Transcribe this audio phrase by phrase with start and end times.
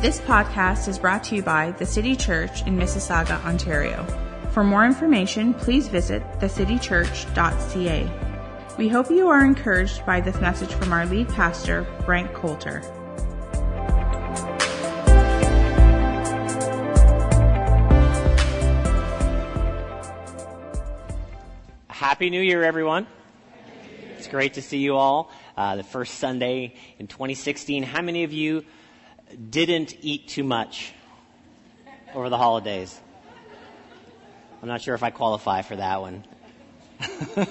[0.00, 4.04] This podcast is brought to you by the City Church in Mississauga, Ontario.
[4.52, 8.08] For more information, please visit thecitychurch.ca.
[8.78, 12.80] We hope you are encouraged by this message from our lead pastor, Frank Coulter.
[21.88, 23.08] Happy New Year, everyone.
[24.16, 25.32] It's great to see you all.
[25.56, 27.82] Uh, the first Sunday in 2016.
[27.82, 28.64] How many of you
[29.50, 30.92] didn't eat too much
[32.14, 32.98] over the holidays?
[34.62, 36.24] I'm not sure if I qualify for that one.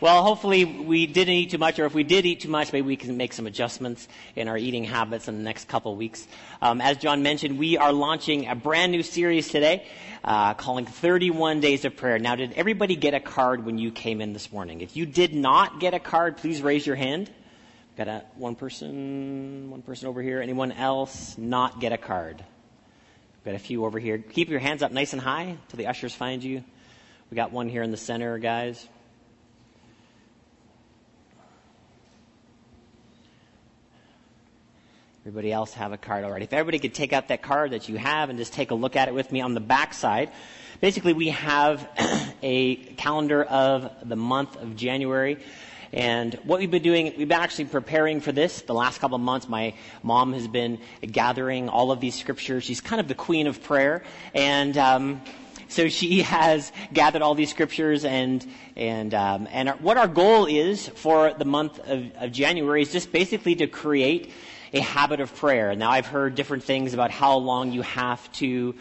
[0.00, 2.86] well, hopefully we didn't eat too much, or if we did eat too much, maybe
[2.86, 6.26] we can make some adjustments in our eating habits in the next couple of weeks.
[6.62, 9.86] Um, as John mentioned, we are launching a brand new series today
[10.24, 12.18] uh, calling 31 Days of Prayer.
[12.18, 14.80] Now, did everybody get a card when you came in this morning?
[14.80, 17.30] If you did not get a card, please raise your hand.
[17.96, 20.42] Got a, one person, one person over here.
[20.42, 22.44] Anyone else not get a card?
[23.46, 24.18] Got a few over here.
[24.18, 26.62] Keep your hands up nice and high until the ushers find you.
[27.30, 28.86] We got one here in the center, guys.
[35.22, 36.44] Everybody else have a card already.
[36.44, 38.94] If everybody could take out that card that you have and just take a look
[38.94, 40.30] at it with me on the back side.
[40.82, 41.88] Basically, we have
[42.42, 45.38] a calendar of the month of January.
[45.96, 49.22] And what we've been doing, we've been actually preparing for this the last couple of
[49.22, 49.48] months.
[49.48, 49.72] My
[50.02, 52.64] mom has been gathering all of these scriptures.
[52.64, 54.04] She's kind of the queen of prayer.
[54.34, 55.22] And, um,
[55.68, 60.44] so she has gathered all these scriptures and and um, and our, what our goal
[60.46, 64.32] is for the month of, of January is just basically to create
[64.74, 65.74] a habit of prayer.
[65.74, 68.74] Now, I've heard different things about how long you have to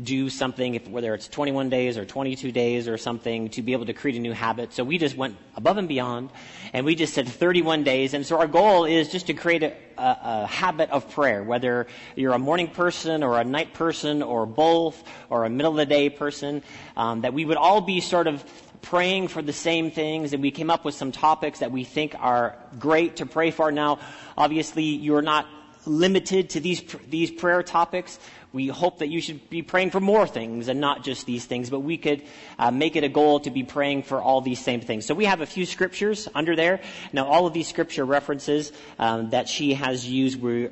[0.00, 3.86] do something, if, whether it's 21 days or 22 days or something, to be able
[3.86, 4.72] to create a new habit.
[4.72, 6.30] So we just went above and beyond,
[6.72, 8.14] and we just said 31 days.
[8.14, 11.86] And so our goal is just to create a, a, a habit of prayer, whether
[12.16, 15.86] you're a morning person or a night person or both or a middle of the
[15.86, 16.62] day person,
[16.96, 18.44] um, that we would all be sort of
[18.82, 22.14] praying for the same things, and we came up with some topics that we think
[22.18, 23.72] are great to pray for.
[23.72, 24.00] Now,
[24.36, 25.46] obviously, you're not
[25.86, 28.18] limited to these these prayer topics.
[28.52, 31.70] We hope that you should be praying for more things and not just these things,
[31.70, 32.22] but we could
[32.58, 35.06] uh, make it a goal to be praying for all these same things.
[35.06, 36.80] So we have a few scriptures under there.
[37.12, 40.70] Now, all of these scripture references um, that she has used were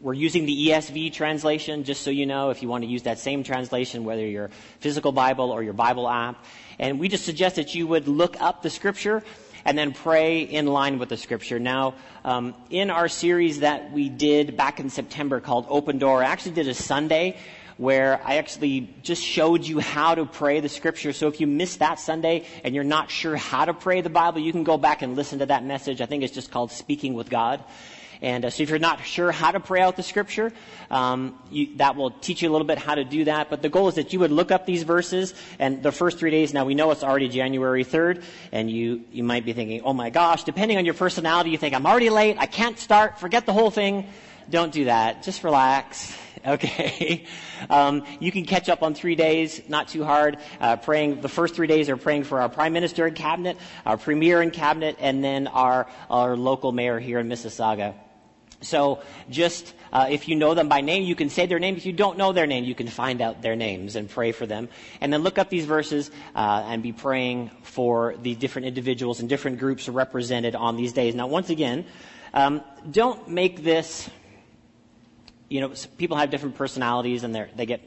[0.00, 3.18] we're using the ESV translation, just so you know, if you want to use that
[3.18, 4.48] same translation, whether your
[4.80, 6.44] physical Bible or your Bible app.
[6.78, 9.22] And we just suggest that you would look up the scripture
[9.64, 11.58] and then pray in line with the scripture.
[11.58, 16.26] Now, um, in our series that we did back in September called Open Door, I
[16.26, 17.36] actually did a Sunday
[17.78, 21.12] where I actually just showed you how to pray the scripture.
[21.12, 24.40] So if you missed that Sunday and you're not sure how to pray the Bible,
[24.40, 26.00] you can go back and listen to that message.
[26.00, 27.64] I think it's just called Speaking with God.
[28.22, 30.52] And uh, so if you're not sure how to pray out the scripture,
[30.90, 33.50] um, you, that will teach you a little bit how to do that.
[33.50, 36.30] But the goal is that you would look up these verses and the first three
[36.30, 36.54] days.
[36.54, 38.22] Now we know it's already January 3rd,
[38.52, 41.74] and you, you might be thinking, oh my gosh, depending on your personality, you think,
[41.74, 44.06] I'm already late, I can't start, forget the whole thing.
[44.48, 45.22] Don't do that.
[45.24, 46.16] Just relax.
[46.44, 47.26] Okay.
[47.70, 50.38] Um, you can catch up on three days, not too hard.
[50.58, 53.56] Uh, praying, the first three days are praying for our prime minister and cabinet,
[53.86, 57.94] our premier and cabinet, and then our, our local mayor here in Mississauga.
[58.62, 61.76] So just uh, if you know them by name, you can say their name.
[61.76, 64.46] If you don't know their name, you can find out their names and pray for
[64.46, 64.68] them.
[65.00, 69.28] And then look up these verses uh, and be praying for the different individuals and
[69.28, 71.14] different groups represented on these days.
[71.14, 71.84] Now, once again,
[72.32, 74.08] um, don't make this.
[75.50, 77.80] You know, people have different personalities and they get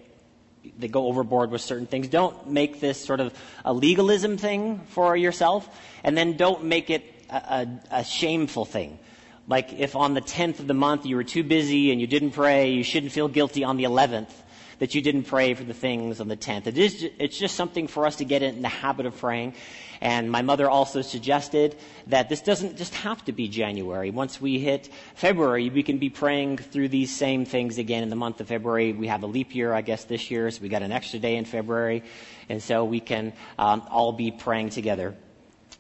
[0.78, 2.08] they go overboard with certain things.
[2.08, 3.34] Don't make this sort of
[3.64, 5.68] a legalism thing for yourself,
[6.04, 9.00] and then don't make it a, a, a shameful thing.
[9.48, 12.32] Like if on the 10th of the month you were too busy and you didn't
[12.32, 14.32] pray, you shouldn't feel guilty on the 11th
[14.80, 16.68] that you didn't pray for the things on the 10th.
[16.68, 19.56] It is, it's just something for us to get in the habit of praying.
[20.02, 24.12] And my mother also suggested that this doesn't just have to be January.
[24.12, 28.16] Once we hit February, we can be praying through these same things again in the
[28.16, 28.92] month of February.
[28.92, 31.38] We have a leap year, I guess, this year, so we got an extra day
[31.38, 32.04] in February.
[32.50, 35.16] And so we can um, all be praying together.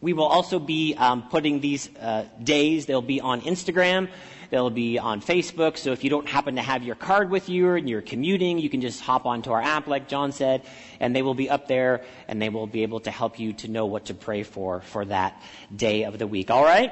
[0.01, 4.09] We will also be um, putting these uh, days, they'll be on Instagram,
[4.49, 5.77] they'll be on Facebook.
[5.77, 8.69] So if you don't happen to have your card with you and you're commuting, you
[8.69, 10.63] can just hop onto our app, like John said,
[10.99, 13.67] and they will be up there and they will be able to help you to
[13.67, 15.41] know what to pray for for that
[15.75, 16.51] day of the week.
[16.51, 16.91] All right?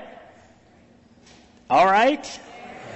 [1.69, 2.39] All right?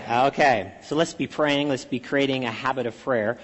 [0.10, 0.74] Okay.
[0.84, 1.70] So let's be praying.
[1.70, 3.38] Let's be creating a habit of prayer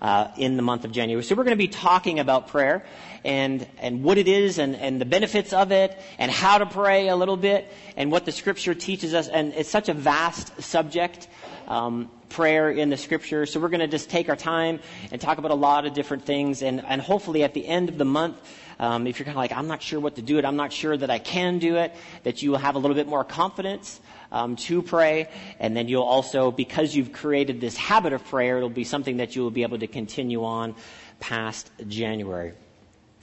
[0.00, 1.22] uh, in the month of January.
[1.22, 2.84] So we're going to be talking about prayer
[3.24, 7.08] and, and what it is and, and the benefits of it and how to pray
[7.08, 9.28] a little bit and what the scripture teaches us.
[9.28, 11.28] And it's such a vast subject.
[11.68, 13.46] Um, prayer in the scripture.
[13.46, 16.24] So we're going to just take our time and talk about a lot of different
[16.24, 16.62] things.
[16.62, 18.36] And, and hopefully at the end of the month,
[18.78, 20.72] um, if you're kind of like, I'm not sure what to do it, I'm not
[20.72, 21.94] sure that I can do it,
[22.24, 24.00] that you will have a little bit more confidence
[24.32, 25.28] um, to pray.
[25.58, 29.36] And then you'll also, because you've created this habit of prayer, it'll be something that
[29.36, 30.74] you will be able to continue on
[31.20, 32.52] past January.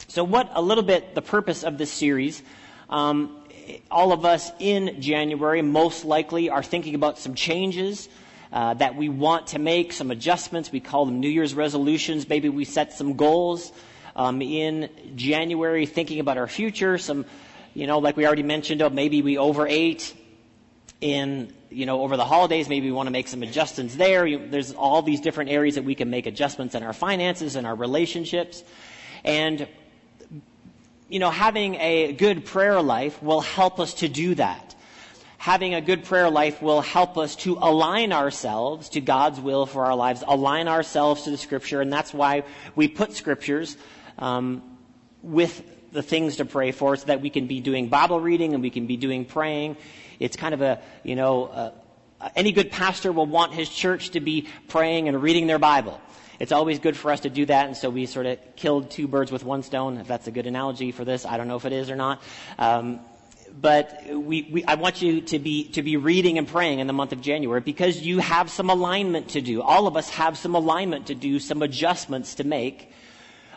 [0.08, 2.42] So, what a little bit the purpose of this series?
[2.90, 3.40] Um,
[3.90, 8.10] all of us in January most likely are thinking about some changes.
[8.52, 10.72] Uh, that we want to make, some adjustments.
[10.72, 12.30] We call them New Year's resolutions.
[12.30, 13.72] Maybe we set some goals
[14.16, 17.00] um, in January, thinking about our future.
[17.00, 17.26] Some,
[17.74, 20.14] you know, like we already mentioned, oh, maybe we overate
[21.04, 22.70] in, you know, over the holidays.
[22.70, 24.26] Maybe we want to make some adjustments there.
[24.26, 27.68] You, there's all these different areas that we can make adjustments in our finances and
[27.68, 28.64] our relationships.
[29.26, 29.68] And
[31.10, 34.76] you know, having a good prayer life will help us to do that.
[35.38, 39.86] Having a good prayer life will help us to align ourselves to God's will for
[39.86, 42.44] our lives, align ourselves to the Scripture, and that's why
[42.78, 43.76] we put Scriptures
[44.18, 44.64] um,
[45.22, 45.62] with
[45.94, 48.70] the things to pray for, so that we can be doing Bible reading and we
[48.70, 49.78] can be doing praying.
[50.20, 51.74] It's kind of a, you know,
[52.36, 56.00] any good pastor will want his church to be praying and reading their Bible
[56.40, 59.08] it's always good for us to do that, and so we sort of killed two
[59.08, 61.26] birds with one stone, if that's a good analogy for this.
[61.26, 62.22] I don't know if it is or not.
[62.58, 63.00] Um,
[63.62, 66.94] but we, we, I want you to be, to be reading and praying in the
[66.94, 69.62] month of January because you have some alignment to do.
[69.62, 72.92] All of us have some alignment to do, some adjustments to make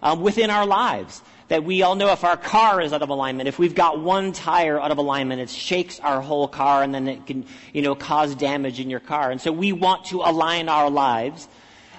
[0.02, 1.22] um, within our lives.
[1.48, 4.32] That we all know if our car is out of alignment, if we've got one
[4.32, 7.94] tire out of alignment, it shakes our whole car and then it can, you know,
[7.94, 9.30] cause damage in your car.
[9.30, 11.46] And so we want to align our lives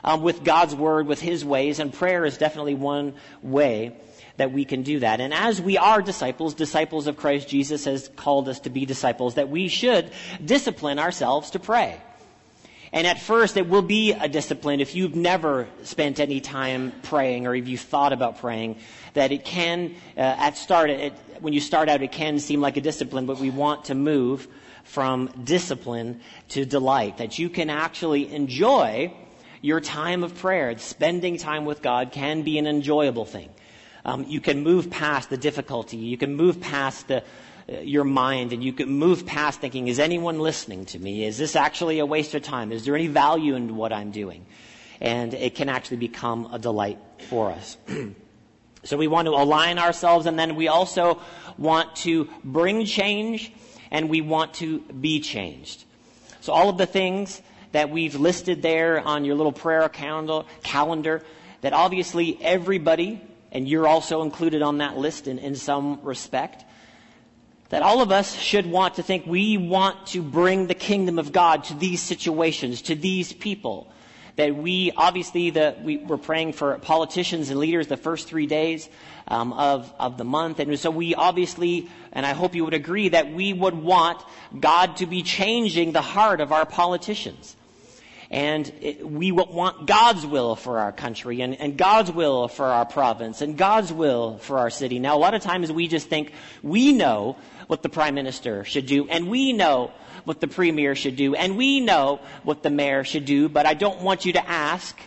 [0.04, 3.96] um, with God's word, with His ways, and prayer is definitely one way
[4.38, 5.20] that we can do that.
[5.20, 9.36] And as we are disciples, disciples of Christ Jesus has called us to be disciples,
[9.36, 10.12] that we should
[10.44, 12.00] discipline ourselves to pray.
[12.94, 17.46] And at first, it will be a discipline if you've never spent any time praying
[17.46, 18.78] or if you've thought about praying,
[19.18, 22.78] that it can, uh, at start, it, when you start out, it can seem like
[22.78, 24.48] a discipline, but we want to move
[24.84, 29.12] from discipline to delight, that you can actually enjoy
[29.62, 33.50] your time of prayer, spending time with God, can be an enjoyable thing.
[34.06, 35.98] Um, you can move past the difficulty.
[35.98, 37.24] You can move past the,
[37.68, 41.26] uh, your mind and you can move past thinking, is anyone listening to me?
[41.26, 42.72] Is this actually a waste of time?
[42.72, 44.46] Is there any value in what I'm doing?
[45.02, 47.00] And it can actually become a delight
[47.30, 47.78] for us.
[48.88, 51.20] so we want to align ourselves and then we also
[51.58, 53.52] want to bring change
[53.92, 55.84] and we want to be changed.
[56.40, 57.42] So all of the things
[57.74, 61.22] that we've listed there on your little prayer calendar,
[61.60, 66.64] that obviously everybody, and you're also included on that list in, in some respect,
[67.68, 71.34] that all of us should want to think we want to bring the kingdom of
[71.34, 73.92] God to these situations, to these people.
[74.38, 78.88] That we, obviously, the, we, are praying for politicians and leaders the first three days
[79.28, 80.60] um, of, of the month.
[80.60, 84.24] And so we obviously, and I hope you would agree, that we would want
[84.58, 87.56] God to be changing the heart of our politicians.
[88.30, 93.42] And we want God's will for our country and, and God's will for our province
[93.42, 95.00] and God's will for our city.
[95.00, 97.38] Now, a lot of times we just think we know
[97.68, 99.92] what the prime minister should do and we know
[100.28, 103.74] what the premier should do and we know what the mayor should do, but I
[103.74, 105.00] don't want you to ask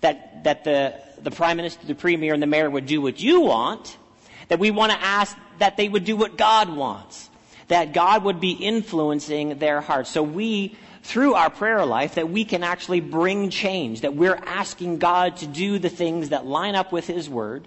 [0.00, 3.42] that, that the, the prime minister, the premier, and the mayor would do what you
[3.42, 3.96] want,
[4.48, 7.30] that we want to ask that they would do what God wants,
[7.68, 10.10] that God would be influencing their hearts.
[10.10, 14.98] So we through our prayer life that we can actually bring change, that we're asking
[14.98, 17.66] God to do the things that line up with His Word.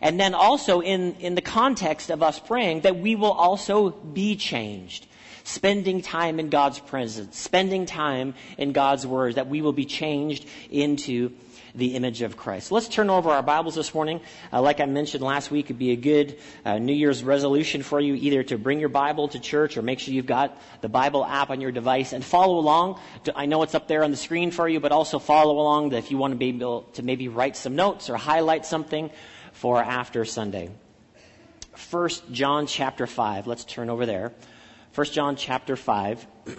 [0.00, 4.36] And then also in, in the context of us praying, that we will also be
[4.36, 5.06] changed.
[5.46, 10.44] Spending time in God's presence, spending time in God's Word, that we will be changed
[10.72, 11.30] into
[11.72, 12.72] the image of Christ.
[12.72, 14.20] Let's turn over our Bibles this morning.
[14.52, 18.00] Uh, like I mentioned last week, it'd be a good uh, New Year's resolution for
[18.00, 21.24] you either to bring your Bible to church or make sure you've got the Bible
[21.24, 22.98] app on your device and follow along.
[23.36, 26.10] I know it's up there on the screen for you, but also follow along if
[26.10, 29.12] you want to be able to maybe write some notes or highlight something
[29.52, 30.70] for after Sunday.
[31.76, 33.46] First John chapter 5.
[33.46, 34.32] Let's turn over there.
[34.96, 36.26] First John chapter 5.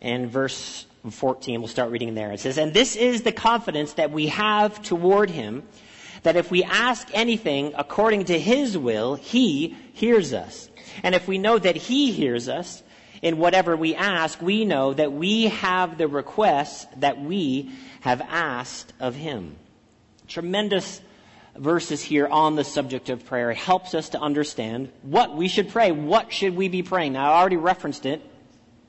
[0.00, 1.60] and verse 14.
[1.60, 2.32] We'll start reading there.
[2.32, 5.64] It says, And this is the confidence that we have toward him,
[6.22, 10.70] that if we ask anything according to his will, he hears us.
[11.02, 12.82] And if we know that he hears us
[13.20, 17.70] in whatever we ask, we know that we have the requests that we
[18.00, 19.56] have asked of him.
[20.28, 21.00] Tremendous
[21.56, 23.50] verses here on the subject of prayer.
[23.50, 25.92] It helps us to understand what we should pray.
[25.92, 27.12] What should we be praying?
[27.12, 28.22] Now, I already referenced it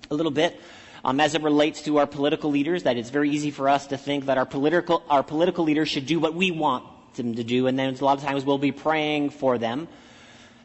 [0.10, 0.60] a little bit
[1.04, 3.98] um, as it relates to our political leaders, that it's very easy for us to
[3.98, 7.68] think that our political, our political leaders should do what we want them to do,
[7.68, 9.88] and then a lot of times we'll be praying for them.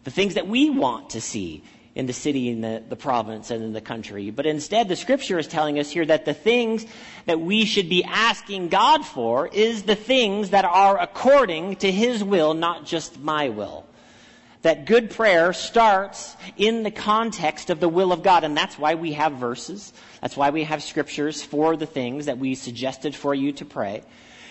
[0.04, 1.62] The things that we want to see
[1.94, 4.30] in the city, in the, the province, and in the country.
[4.30, 6.86] But instead, the scripture is telling us here that the things
[7.26, 12.24] that we should be asking God for is the things that are according to His
[12.24, 13.84] will, not just my will.
[14.62, 18.94] That good prayer starts in the context of the will of God, and that's why
[18.94, 19.92] we have verses.
[20.20, 24.02] That's why we have scriptures for the things that we suggested for you to pray.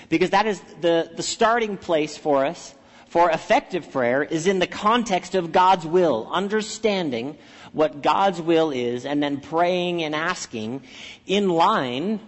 [0.10, 2.76] Because that is the, the starting place for us
[3.12, 7.38] for effective prayer is in the context of God's will, understanding
[7.74, 10.82] what God's will is, and then praying and asking
[11.28, 12.22] in line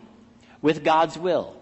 [0.61, 1.55] with God's will.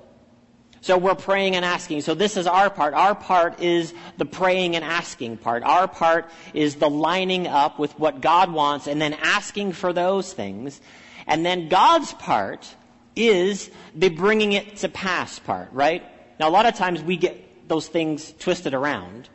[0.82, 2.02] So we're praying and asking.
[2.02, 2.96] So this is our part.
[2.96, 5.62] Our part is the praying and asking part.
[5.62, 10.34] Our part is the lining up with what God wants and then asking for those
[10.34, 10.82] things.
[11.28, 12.68] And then God's part
[13.16, 16.04] is the bringing it to pass part, right?
[16.40, 19.30] Now a lot of times we get those things twisted around.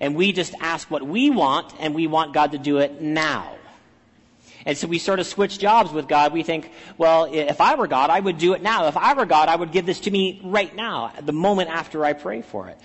[0.00, 3.54] And we just ask what we want, and we want God to do it now.
[4.66, 6.32] And so we sort of switch jobs with God.
[6.32, 8.88] We think, well, if I were God, I would do it now.
[8.88, 12.04] If I were God, I would give this to me right now, the moment after
[12.04, 12.76] I pray for it.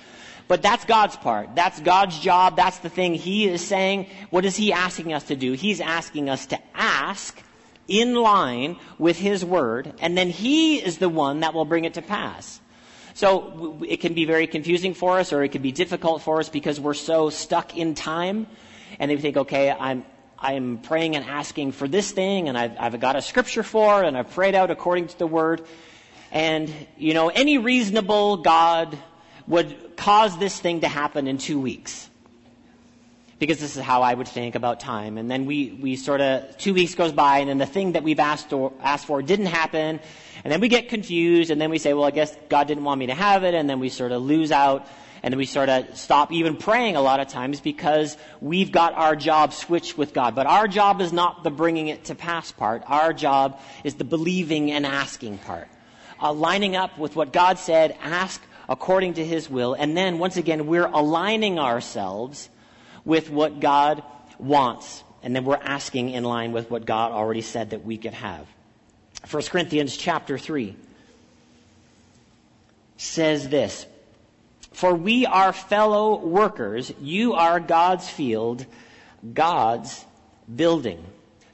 [0.48, 1.56] But that's God's part.
[1.56, 2.56] That's God's job.
[2.56, 4.06] That's the thing He is saying.
[4.30, 5.54] What is He asking us to do?
[5.54, 7.42] He's asking us to ask
[7.88, 11.96] in line with His Word, and then He is the one that will bring it
[11.96, 12.61] to pass.
[13.22, 16.50] So it can be very confusing for us, or it can be difficult for us
[16.50, 18.48] because we're so stuck in time.
[18.98, 20.04] And then we think, okay, I'm,
[20.40, 24.18] I'm praying and asking for this thing, and I've, I've got a scripture for and
[24.18, 25.62] I've prayed out according to the word.
[26.32, 28.98] And, you know, any reasonable God
[29.46, 32.10] would cause this thing to happen in two weeks.
[33.38, 35.20] Because this is how I would think about time.
[35.20, 38.02] And then we, we sort of, two weeks goes by, and then the thing that
[38.02, 40.00] we've asked, or, asked for didn't happen,
[40.44, 43.00] and then we get confused, and then we say, well, I guess God didn't want
[43.00, 44.88] me to have it, and then we sort of lose out,
[45.22, 48.94] and then we sort of stop even praying a lot of times because we've got
[48.94, 50.34] our job switched with God.
[50.34, 52.84] But our job is not the bringing it to pass part.
[52.88, 55.68] Our job is the believing and asking part.
[56.22, 60.38] Uh, lining up with what God said, ask according to His will, and then once
[60.38, 62.50] again, we're aligning ourselves
[63.06, 64.04] with what God
[64.40, 65.04] wants.
[65.24, 68.48] And then we're asking in line with what God already said that we could have.
[69.32, 70.76] 1 Corinthians chapter 3
[72.98, 73.86] says this
[74.74, 78.66] For we are fellow workers, you are God's field,
[79.34, 80.06] God's
[80.54, 81.02] building.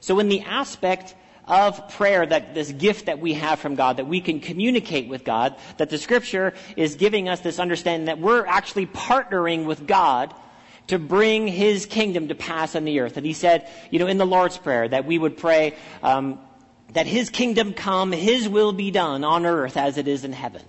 [0.00, 1.14] So, in the aspect
[1.46, 5.24] of prayer, that this gift that we have from God, that we can communicate with
[5.24, 10.34] God, that the scripture is giving us this understanding that we're actually partnering with God
[10.88, 13.16] to bring his kingdom to pass on the earth.
[13.16, 16.40] And he said, you know, in the Lord's Prayer, that we would pray, um,
[16.92, 20.62] that his kingdom come, his will be done on earth as it is in heaven.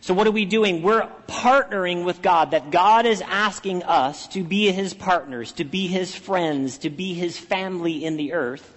[0.00, 0.82] So what are we doing?
[0.82, 5.86] We're partnering with God, that God is asking us to be his partners, to be
[5.86, 8.70] his friends, to be his family in the earth,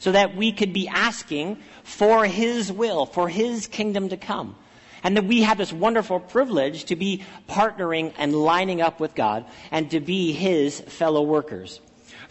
[0.00, 4.54] so that we could be asking for his will, for his kingdom to come.
[5.02, 9.46] And that we have this wonderful privilege to be partnering and lining up with God
[9.70, 11.80] and to be his fellow workers.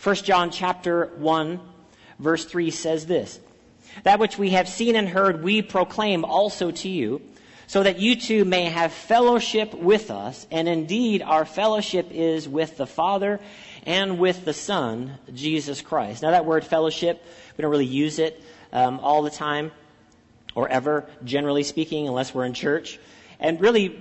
[0.03, 1.59] 1 John chapter 1
[2.19, 3.39] verse 3 says this,
[4.03, 7.21] that which we have seen and heard, we proclaim also to you,
[7.67, 10.45] so that you too may have fellowship with us.
[10.51, 13.39] And indeed, our fellowship is with the Father
[13.83, 16.21] and with the Son, Jesus Christ.
[16.21, 17.23] Now, that word fellowship,
[17.57, 19.71] we don't really use it um, all the time
[20.53, 22.99] or ever, generally speaking, unless we're in church.
[23.39, 23.99] And really,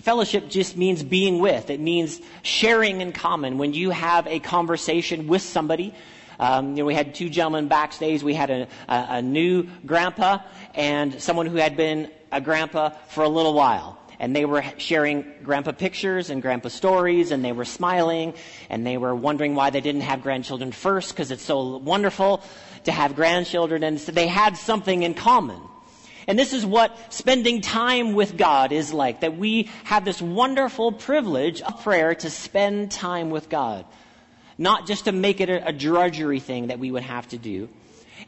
[0.00, 1.70] fellowship just means being with.
[1.70, 3.58] It means sharing in common.
[3.58, 5.94] When you have a conversation with somebody,
[6.38, 8.22] um, you know, we had two gentlemen backstage.
[8.22, 10.38] We had a, a, a new grandpa
[10.74, 13.98] and someone who had been a grandpa for a little while.
[14.20, 18.34] And they were sharing grandpa pictures and grandpa stories and they were smiling
[18.70, 22.42] and they were wondering why they didn't have grandchildren first because it's so wonderful
[22.84, 25.60] to have grandchildren and so they had something in common.
[26.26, 30.92] And this is what spending time with God is like that we have this wonderful
[30.92, 33.84] privilege of prayer to spend time with God
[34.58, 37.68] not just to make it a, a drudgery thing that we would have to do.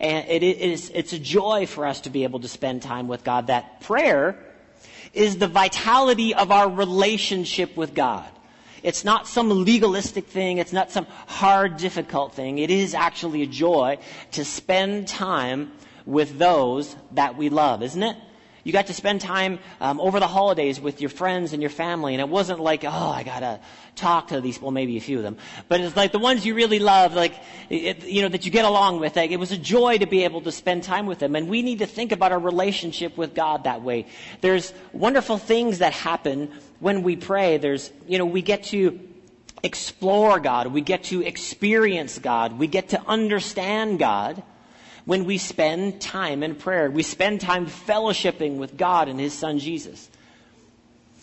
[0.00, 3.25] And it is, it's a joy for us to be able to spend time with
[3.25, 3.47] God.
[3.47, 4.38] That prayer
[5.14, 8.28] is the vitality of our relationship with God.
[8.83, 10.59] It's not some legalistic thing.
[10.59, 12.59] It's not some hard, difficult thing.
[12.59, 13.99] It is actually a joy
[14.33, 15.73] to spend time
[16.04, 18.16] with those that we love, isn't it?
[18.66, 22.14] You got to spend time um, over the holidays with your friends and your family,
[22.14, 23.61] and it wasn't like, oh, I gotta
[23.94, 25.37] talk to these, well, maybe a few of them,
[25.68, 27.35] but it's like the ones you really love, like,
[27.70, 29.14] it, you know, that you get along with.
[29.14, 31.62] Like, it was a joy to be able to spend time with them, and we
[31.62, 34.06] need to think about our relationship with God that way.
[34.40, 37.58] There's wonderful things that happen when we pray.
[37.58, 38.99] There's, you know, we get to
[39.62, 44.42] explore God, we get to experience God, we get to understand God
[45.07, 46.91] when we spend time in prayer.
[46.91, 50.11] We spend time fellowshipping with God and His Son Jesus.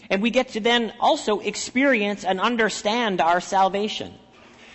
[0.09, 4.13] And we get to then also experience and understand our salvation.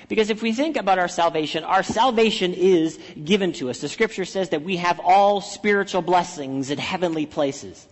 [0.09, 3.81] Because if we think about our salvation, our salvation is given to us.
[3.81, 7.87] The scripture says that we have all spiritual blessings in heavenly places.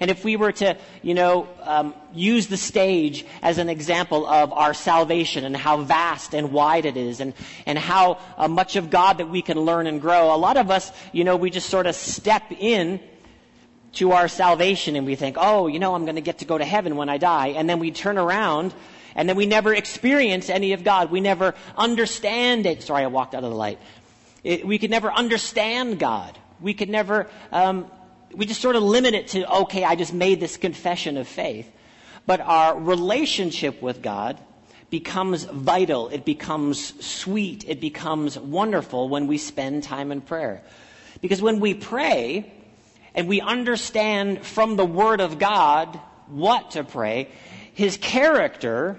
[0.00, 4.52] And if we were to, you know, um, use the stage as an example of
[4.52, 7.34] our salvation and how vast and wide it is and,
[7.66, 10.70] and how uh, much of God that we can learn and grow, a lot of
[10.70, 13.00] us, you know, we just sort of step in
[13.94, 16.58] to our salvation and we think, oh, you know, I'm going to get to go
[16.58, 17.48] to heaven when I die.
[17.48, 18.74] And then we turn around
[19.14, 21.10] and then we never experience any of God.
[21.10, 22.82] We never understand it.
[22.82, 23.78] Sorry, I walked out of the light.
[24.42, 26.36] It, we could never understand God.
[26.60, 27.90] We could never um,
[28.32, 31.70] we just sort of limit it to, okay, I just made this confession of faith.
[32.26, 34.40] But our relationship with God
[34.90, 36.08] becomes vital.
[36.08, 37.64] It becomes sweet.
[37.68, 40.62] It becomes wonderful when we spend time in prayer.
[41.20, 42.52] Because when we pray
[43.14, 47.28] and we understand from the Word of God what to pray,
[47.72, 48.98] His character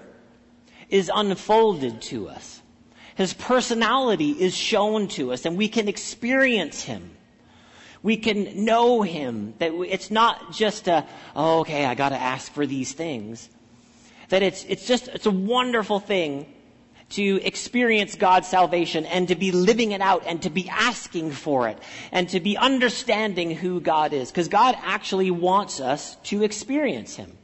[0.88, 2.62] is unfolded to us.
[3.16, 7.15] His personality is shown to us and we can experience Him
[8.06, 9.54] we can know Him.
[9.58, 13.50] That it's not just a, oh, okay, I got to ask for these things.
[14.28, 16.46] That it's, it's just, it's a wonderful thing
[17.10, 21.66] to experience God's salvation and to be living it out and to be asking for
[21.66, 21.78] it
[22.12, 24.30] and to be understanding who God is.
[24.30, 27.36] Because God actually wants us to experience Him.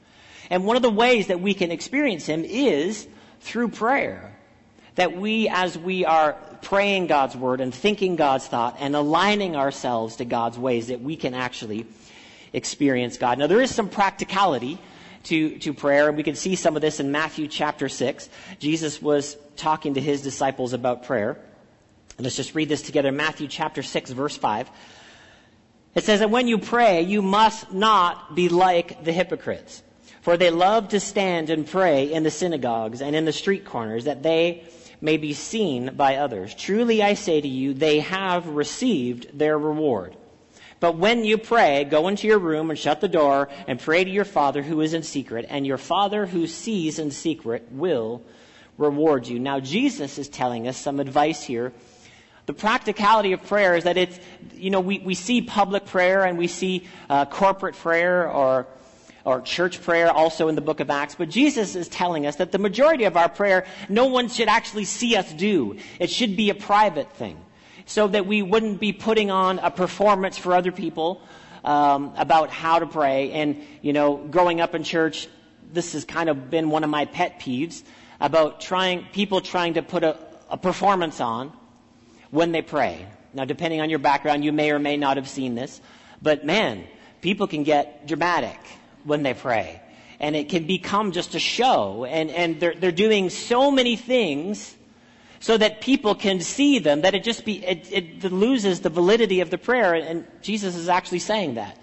[0.48, 3.08] And one of the ways that we can experience Him is
[3.40, 4.31] through prayer.
[4.96, 10.16] That we, as we are praying God's word and thinking God's thought and aligning ourselves
[10.16, 11.86] to God's ways that we can actually
[12.52, 13.38] experience God.
[13.38, 14.78] Now, there is some practicality
[15.24, 18.28] to, to prayer, and we can see some of this in Matthew chapter 6.
[18.58, 21.38] Jesus was talking to his disciples about prayer.
[22.18, 23.12] Let's just read this together.
[23.12, 24.70] Matthew chapter 6, verse 5.
[25.94, 29.82] It says that when you pray, you must not be like the hypocrites.
[30.22, 34.04] For they love to stand and pray in the synagogues and in the street corners,
[34.04, 34.64] that they
[35.02, 36.54] may be seen by others.
[36.54, 40.16] Truly I say to you, they have received their reward.
[40.80, 44.10] But when you pray, go into your room and shut the door and pray to
[44.10, 48.22] your Father who is in secret, and your Father who sees in secret will
[48.78, 49.38] reward you.
[49.38, 51.72] Now, Jesus is telling us some advice here.
[52.46, 54.18] The practicality of prayer is that it's,
[54.54, 58.66] you know, we, we see public prayer and we see uh, corporate prayer or
[59.24, 61.14] or church prayer also in the book of Acts.
[61.14, 64.84] But Jesus is telling us that the majority of our prayer, no one should actually
[64.84, 65.76] see us do.
[65.98, 67.38] It should be a private thing.
[67.84, 71.20] So that we wouldn't be putting on a performance for other people
[71.64, 73.32] um, about how to pray.
[73.32, 75.28] And, you know, growing up in church,
[75.72, 77.82] this has kind of been one of my pet peeves
[78.20, 80.16] about trying, people trying to put a,
[80.48, 81.52] a performance on
[82.30, 83.06] when they pray.
[83.34, 85.80] Now, depending on your background, you may or may not have seen this.
[86.20, 86.84] But man,
[87.20, 88.58] people can get dramatic
[89.04, 89.80] when they pray.
[90.20, 92.04] And it can become just a show.
[92.04, 94.76] And, and they're, they're doing so many things
[95.40, 99.40] so that people can see them that it just be, it, it loses the validity
[99.40, 99.94] of the prayer.
[99.94, 101.76] And Jesus is actually saying that.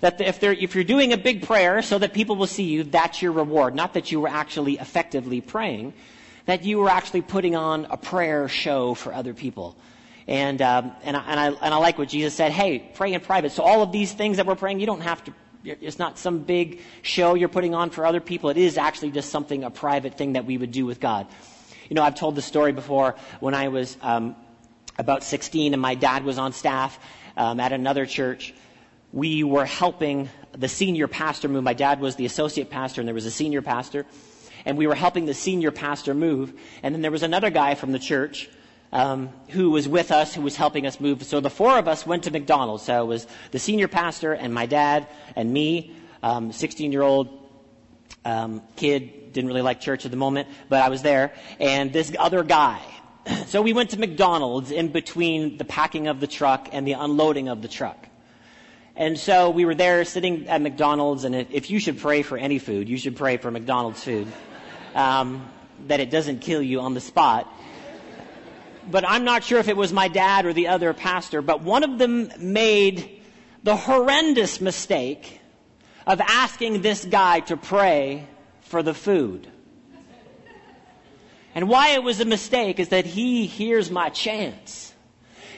[0.00, 3.22] That if, if you're doing a big prayer so that people will see you, that's
[3.22, 3.74] your reward.
[3.76, 5.94] Not that you were actually effectively praying,
[6.46, 9.76] that you were actually putting on a prayer show for other people.
[10.26, 13.20] And, um, and, I, and, I, and I like what Jesus said, hey, pray in
[13.20, 13.52] private.
[13.52, 15.34] So all of these things that we're praying, you don't have to
[15.64, 18.50] it's not some big show you're putting on for other people.
[18.50, 21.26] It is actually just something, a private thing that we would do with God.
[21.88, 24.36] You know, I've told the story before when I was um,
[24.98, 26.98] about 16 and my dad was on staff
[27.36, 28.54] um, at another church.
[29.12, 31.64] We were helping the senior pastor move.
[31.64, 34.06] My dad was the associate pastor and there was a senior pastor.
[34.66, 36.58] And we were helping the senior pastor move.
[36.82, 38.48] And then there was another guy from the church
[38.94, 41.22] um, who was with us, who was helping us move.
[41.24, 42.84] So the four of us went to McDonald's.
[42.84, 47.28] So it was the senior pastor and my dad and me, 16 um, year old
[48.24, 52.14] um, kid, didn't really like church at the moment, but I was there, and this
[52.18, 52.80] other guy.
[53.46, 57.48] So we went to McDonald's in between the packing of the truck and the unloading
[57.48, 58.08] of the truck.
[58.96, 62.58] And so we were there sitting at McDonald's, and if you should pray for any
[62.58, 64.28] food, you should pray for McDonald's food.
[64.94, 65.50] Um,
[65.88, 67.52] that it doesn't kill you on the spot
[68.90, 71.82] but I'm not sure if it was my dad or the other pastor, but one
[71.84, 73.22] of them made
[73.62, 75.40] the horrendous mistake
[76.06, 78.26] of asking this guy to pray
[78.60, 79.48] for the food.
[81.54, 84.92] And why it was a mistake is that he hears my chance.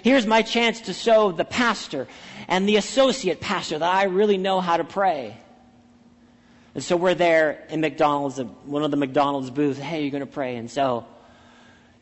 [0.02, 2.06] Here's my chance to show the pastor
[2.48, 5.36] and the associate pastor that I really know how to pray.
[6.74, 9.80] And so we're there in McDonald's, one of the McDonald's booths.
[9.80, 10.56] Hey, you're going to pray.
[10.56, 11.06] And so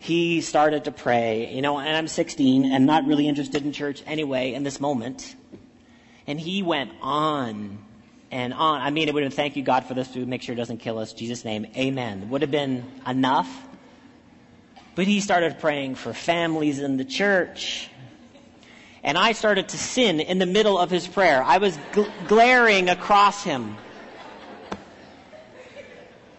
[0.04, 4.02] he started to pray, you know, and I'm 16 and not really interested in church
[4.06, 5.34] anyway in this moment.
[6.26, 7.78] And he went on
[8.30, 8.82] and on.
[8.82, 10.28] I mean, it would have been thank you, God, for this food.
[10.28, 11.14] Make sure it doesn't kill us.
[11.14, 11.64] Jesus' name.
[11.74, 12.28] Amen.
[12.28, 13.48] Would have been enough.
[14.94, 17.88] But he started praying for families in the church.
[19.02, 21.42] And I started to sin in the middle of his prayer.
[21.42, 23.78] I was gl- glaring across him.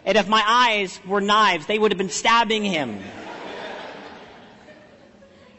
[0.05, 2.99] And if my eyes were knives, they would have been stabbing him.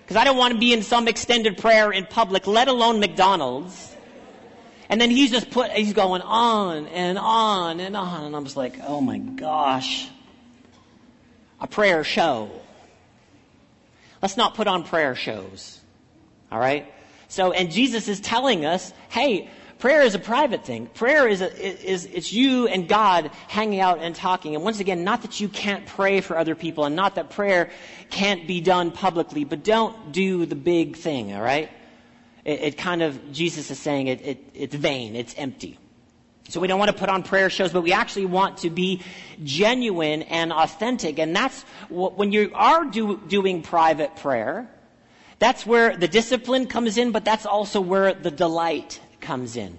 [0.07, 3.97] Because I don't want to be in some extended prayer in public, let alone McDonald's.
[4.88, 8.27] And then he's just put, he's going on and on and on.
[8.27, 10.09] And I'm just like, oh my gosh.
[11.61, 12.53] A prayer show.
[14.23, 15.81] Let's not put on prayer shows.
[16.53, 16.87] All right?
[17.27, 20.87] So, and Jesus is telling us, hey, prayer is a private thing.
[20.87, 21.53] Prayer is, a,
[21.89, 24.55] is, it's you and God hanging out and talking.
[24.55, 27.71] And once again, not that you can't pray for other people and not that prayer
[28.11, 31.71] can't be done publicly, but don't do the big thing, all right?
[32.45, 35.79] It, it kind of, Jesus is saying it, it, it's vain, it's empty.
[36.49, 39.03] So we don't want to put on prayer shows, but we actually want to be
[39.43, 41.19] genuine and authentic.
[41.19, 44.71] And that's what, when you are do, doing private prayer,
[45.39, 49.79] that's where the discipline comes in, but that's also where the delight comes in.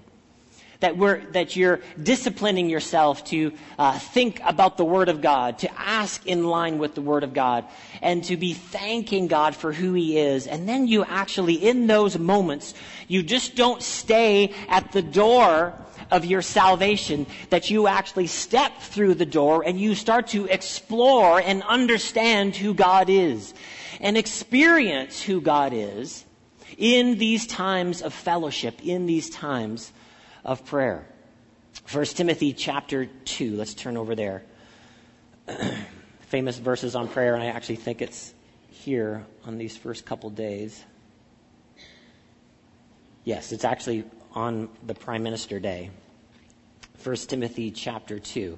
[0.80, 5.80] That, we're, that you're disciplining yourself to uh, think about the Word of God, to
[5.80, 7.64] ask in line with the Word of God,
[8.00, 10.46] and to be thanking God for who He is.
[10.46, 12.74] And then you actually, in those moments,
[13.08, 15.74] you just don't stay at the door
[16.12, 21.40] of your salvation, that you actually step through the door and you start to explore
[21.40, 23.52] and understand who God is
[24.00, 26.24] and experience who God is
[26.78, 29.92] in these times of fellowship, in these times
[30.44, 31.04] of prayer.
[31.92, 34.42] 1 Timothy chapter 2, let's turn over there.
[36.20, 38.32] Famous verses on prayer, and I actually think it's
[38.70, 40.84] here on these first couple days.
[43.24, 45.90] Yes, it's actually on the Prime Minister Day.
[47.02, 48.56] 1 Timothy chapter 2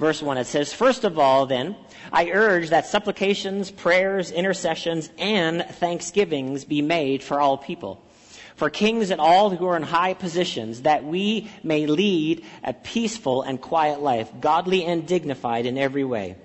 [0.00, 0.38] verse 1.
[0.38, 1.76] It says, First of all, then,
[2.12, 8.02] I urge that supplications, prayers, intercessions, and thanksgivings be made for all people,
[8.56, 13.42] for kings and all who are in high positions, that we may lead a peaceful
[13.42, 16.36] and quiet life, godly and dignified in every way.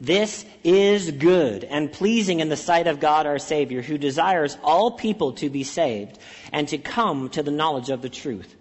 [0.00, 4.92] This is good and pleasing in the sight of God our Savior, who desires all
[4.92, 6.18] people to be saved
[6.52, 8.54] and to come to the knowledge of the truth.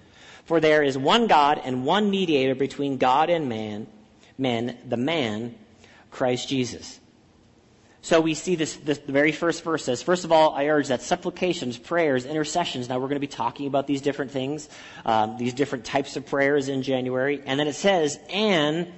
[0.45, 3.87] For there is one God and one mediator between God and man,
[4.37, 5.55] men, the man,
[6.11, 6.99] Christ Jesus.
[8.01, 10.89] So we see this, this, the very first verse says, first of all, I urge
[10.89, 12.89] that supplications, prayers, intercessions.
[12.89, 14.67] Now we're going to be talking about these different things,
[15.05, 17.41] um, these different types of prayers in January.
[17.45, 18.91] And then it says, and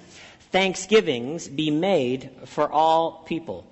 [0.51, 3.67] thanksgivings be made for all people.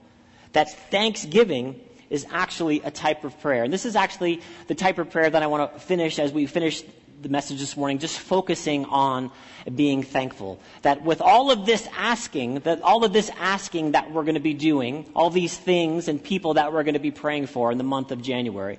[0.52, 1.82] That thanksgiving
[2.12, 3.64] is actually a type of prayer.
[3.64, 6.46] And this is actually the type of prayer that I want to finish as we
[6.46, 6.84] finish
[7.24, 9.32] the message this morning, just focusing on
[9.74, 10.60] being thankful.
[10.82, 14.42] That with all of this asking, that all of this asking that we're going to
[14.42, 17.78] be doing, all these things and people that we're going to be praying for in
[17.78, 18.78] the month of January,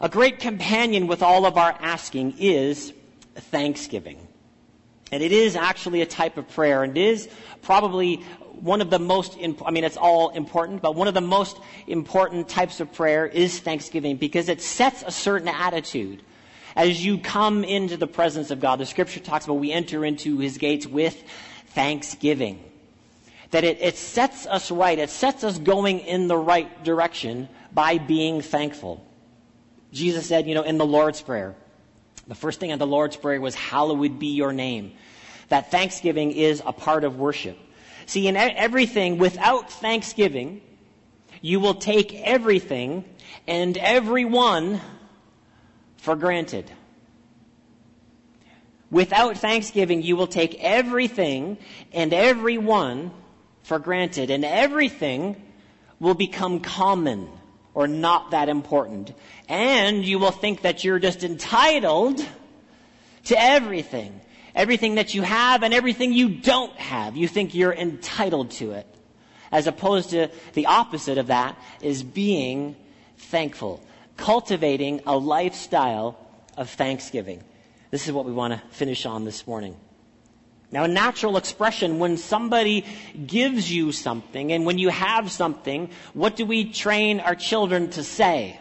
[0.00, 2.92] a great companion with all of our asking is
[3.34, 4.26] thanksgiving.
[5.12, 7.28] And it is actually a type of prayer, and is
[7.62, 8.16] probably
[8.60, 11.58] one of the most, imp- I mean, it's all important, but one of the most
[11.88, 16.22] important types of prayer is thanksgiving because it sets a certain attitude
[16.80, 18.80] as you come into the presence of God.
[18.80, 21.22] The scripture talks about we enter into his gates with
[21.68, 22.58] thanksgiving.
[23.50, 27.98] That it, it sets us right, it sets us going in the right direction by
[27.98, 29.06] being thankful.
[29.92, 31.54] Jesus said, you know, in the Lord's Prayer,
[32.26, 34.92] the first thing in the Lord's Prayer was, Hallowed be your name.
[35.50, 37.58] That thanksgiving is a part of worship.
[38.06, 40.62] See, in everything, without thanksgiving,
[41.42, 43.04] you will take everything
[43.46, 44.80] and everyone
[46.00, 46.70] for granted.
[48.90, 51.58] Without thanksgiving, you will take everything
[51.92, 53.12] and everyone
[53.62, 55.36] for granted, and everything
[56.00, 57.28] will become common
[57.74, 59.12] or not that important.
[59.48, 62.26] And you will think that you're just entitled
[63.26, 64.20] to everything.
[64.54, 67.16] Everything that you have and everything you don't have.
[67.16, 68.86] You think you're entitled to it.
[69.52, 72.74] As opposed to the opposite of that is being
[73.18, 73.80] thankful
[74.20, 76.16] cultivating a lifestyle
[76.56, 77.42] of thanksgiving.
[77.90, 79.76] This is what we want to finish on this morning.
[80.70, 82.84] Now, a natural expression, when somebody
[83.26, 88.04] gives you something and when you have something, what do we train our children to
[88.04, 88.60] say?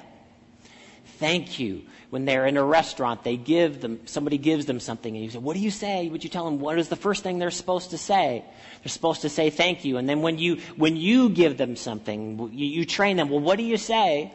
[1.20, 1.84] Thank you.
[2.10, 5.38] When they're in a restaurant, they give them, somebody gives them something and you say,
[5.38, 6.10] what do you say?
[6.10, 8.44] Would you tell them what is the first thing they're supposed to say?
[8.82, 9.98] They're supposed to say thank you.
[9.98, 13.60] And then when you, when you give them something, you, you train them, well, what
[13.60, 14.34] do you say?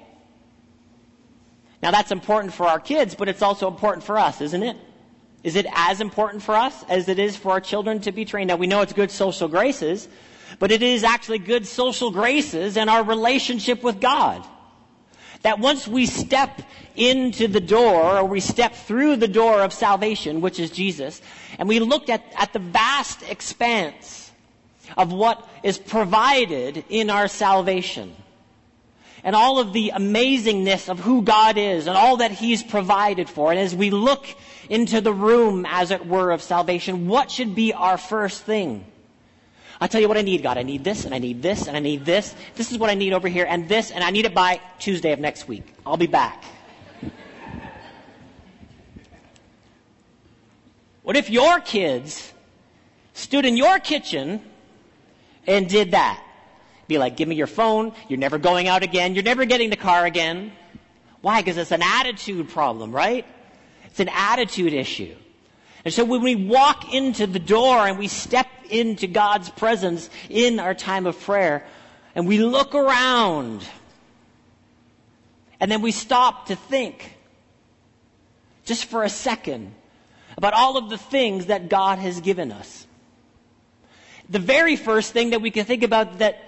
[1.85, 4.79] Now that's important for our kids, but it's also important for us, isn't it?
[5.43, 8.49] Is it as important for us as it is for our children to be trained?
[8.49, 10.09] Now we know it's good social graces,
[10.59, 14.43] but it is actually good social graces and our relationship with God.
[15.43, 16.63] That once we step
[16.97, 21.21] into the door, or we step through the door of salvation, which is Jesus,
[21.59, 24.33] and we look at, at the vast expanse
[24.97, 28.17] of what is provided in our salvation,
[29.25, 33.51] and all of the amazingness of who God is and all that He's provided for.
[33.51, 34.27] And as we look
[34.69, 38.85] into the room, as it were, of salvation, what should be our first thing?
[39.81, 40.59] I'll tell you what I need, God.
[40.59, 42.35] I need this, and I need this, and I need this.
[42.55, 45.13] This is what I need over here, and this, and I need it by Tuesday
[45.13, 45.65] of next week.
[45.87, 46.45] I'll be back.
[51.03, 52.33] what if your kids
[53.15, 54.43] stood in your kitchen
[55.47, 56.24] and did that?
[56.87, 57.93] Be like, give me your phone.
[58.09, 59.15] You're never going out again.
[59.15, 60.53] You're never getting the car again.
[61.21, 61.41] Why?
[61.41, 63.25] Because it's an attitude problem, right?
[63.87, 65.15] It's an attitude issue.
[65.85, 70.59] And so when we walk into the door and we step into God's presence in
[70.59, 71.67] our time of prayer
[72.15, 73.67] and we look around
[75.61, 77.17] and then we stop to think
[78.65, 79.75] just for a second
[80.37, 82.87] about all of the things that God has given us.
[84.29, 86.43] The very first thing that we can think about that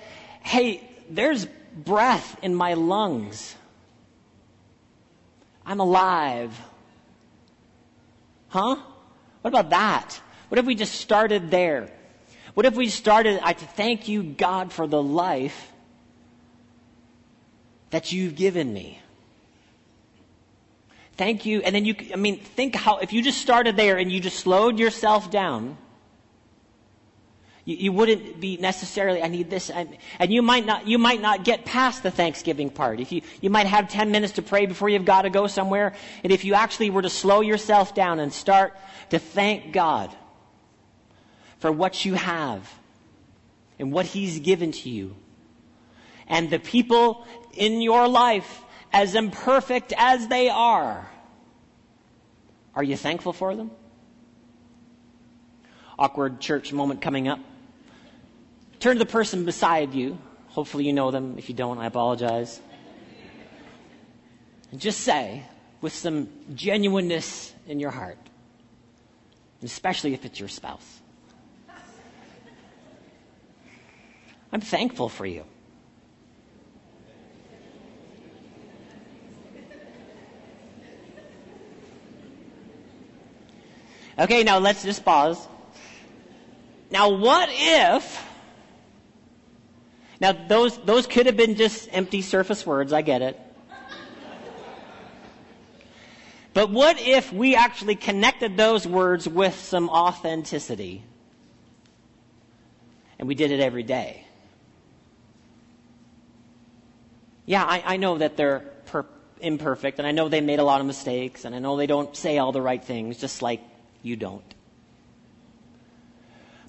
[0.47, 0.81] hey,
[1.11, 3.57] there's breath in my lungs.
[5.67, 6.57] I'm alive.
[8.49, 8.77] Huh?
[9.43, 10.21] What about that?
[10.49, 11.91] What if we just started there?
[12.55, 15.73] What if we started, I thank you, God, for the life
[17.91, 19.01] that you've given me?
[21.17, 21.61] Thank you.
[21.63, 24.39] And then you, I mean, think how, if you just started there and you just
[24.39, 25.77] slowed yourself down,
[27.67, 29.69] you, you wouldn't be necessarily, I need this.
[29.69, 33.01] And, and you might not, you might not get past the Thanksgiving part.
[33.01, 35.93] If you, you might have 10 minutes to pray before you've got to go somewhere.
[36.25, 38.75] And if you actually were to slow yourself down and start
[39.11, 40.15] to thank God
[41.59, 42.73] for what you have
[43.79, 45.17] and what He's given to you
[46.29, 51.11] and the people in your life, as imperfect as they are,
[52.77, 53.73] are you thankful for them?
[55.99, 57.41] Awkward church moment coming up.
[58.81, 60.19] Turn to the person beside you.
[60.49, 61.37] Hopefully you know them.
[61.39, 62.61] If you don't, I apologize.
[64.71, 65.43] And just say,
[65.81, 68.19] with some genuineness in your heart,
[69.63, 71.01] especially if it's your spouse,
[74.53, 75.45] I'm thankful for you.
[84.19, 85.47] Okay, now let's just pause.
[86.91, 88.26] Now, what if
[90.21, 93.41] now, those, those could have been just empty surface words, I get it.
[96.55, 101.03] But what if we actually connected those words with some authenticity?
[103.19, 104.25] And we did it every day.
[107.45, 109.05] Yeah, I, I know that they're per-
[109.41, 112.17] imperfect, and I know they made a lot of mistakes, and I know they don't
[112.17, 113.61] say all the right things, just like
[114.03, 114.56] you don't.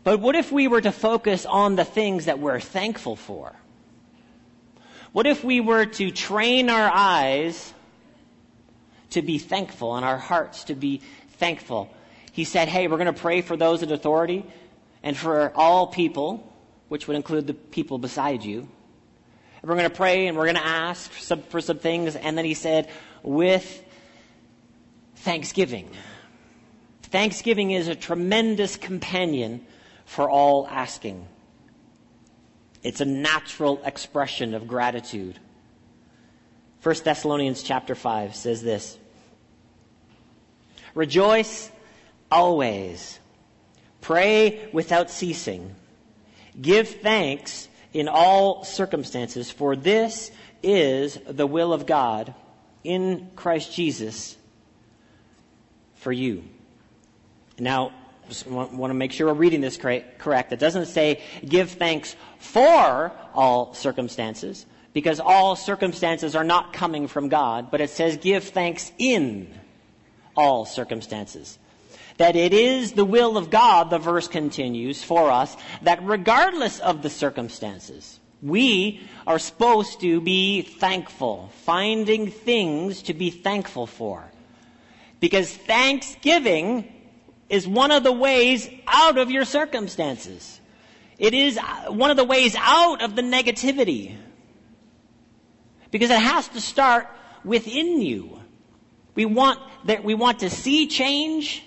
[0.08, 3.54] But what if we were to focus on the things that we're thankful for?
[5.12, 7.74] What if we were to train our eyes
[9.10, 11.94] to be thankful and our hearts to be thankful?
[12.32, 14.46] He said, hey, we're going to pray for those in authority
[15.04, 16.54] and for all people,
[16.88, 18.60] which would include the people beside you.
[18.60, 22.16] And we're going to pray and we're going to ask for some, for some things.
[22.16, 22.88] And then he said,
[23.24, 23.84] with
[25.18, 25.90] thanksgiving.
[27.02, 29.66] Thanksgiving is a tremendous companion
[30.08, 31.28] for all asking.
[32.82, 35.38] It's a natural expression of gratitude.
[36.82, 38.98] 1 Thessalonians chapter 5 says this
[40.96, 41.70] Rejoice
[42.32, 43.20] always,
[44.02, 45.76] pray without ceasing,
[46.60, 50.32] give thanks in all circumstances, for this
[50.64, 52.34] is the will of God
[52.84, 54.38] in Christ Jesus
[55.96, 56.46] for you.
[57.60, 57.92] Now,
[58.46, 60.54] want, want to make sure we're reading this correct.
[60.54, 67.30] It doesn't say give thanks for all circumstances because all circumstances are not coming from
[67.30, 69.54] God, but it says give thanks in
[70.36, 71.60] all circumstances.
[72.18, 77.04] That it is the will of God, the verse continues for us, that regardless of
[77.04, 84.32] the circumstances, we are supposed to be thankful, finding things to be thankful for.
[85.20, 86.92] Because thanksgiving
[87.50, 90.60] is one of the ways out of your circumstances.
[91.18, 94.16] It is uh, one of the ways out of the negativity.
[95.90, 97.08] Because it has to start
[97.44, 98.42] within you.
[99.16, 101.64] We want that we want to see change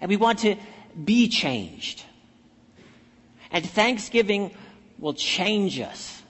[0.00, 0.56] and we want to
[1.04, 2.04] be changed.
[3.50, 4.54] And Thanksgiving
[4.98, 6.22] will change us.